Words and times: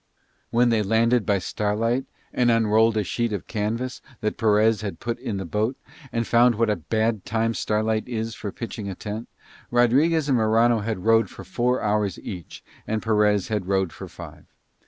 When 0.49 0.69
they 0.69 0.81
landed 0.81 1.27
by 1.27 1.37
starlight 1.37 2.07
and 2.33 2.49
unrolled 2.49 2.97
a 2.97 3.03
sheet 3.03 3.31
of 3.33 3.45
canvas 3.45 4.01
that 4.21 4.35
Perez 4.35 4.81
had 4.81 4.99
put 4.99 5.19
in 5.19 5.37
the 5.37 5.45
boat, 5.45 5.77
and 6.11 6.25
found 6.25 6.55
what 6.55 6.71
a 6.71 6.75
bad 6.75 7.23
time 7.23 7.53
starlight 7.53 8.07
is 8.07 8.33
for 8.33 8.51
pitching 8.51 8.89
a 8.89 8.95
tent, 8.95 9.29
Rodriguez 9.69 10.27
and 10.27 10.39
Morano 10.39 10.79
had 10.79 11.05
rowed 11.05 11.29
for 11.29 11.43
four 11.43 11.83
hours 11.83 12.17
each 12.17 12.63
and 12.87 13.03
Perez 13.03 13.49
had 13.49 13.67
rowed 13.67 13.93
for 13.93 14.07
five. 14.07 14.45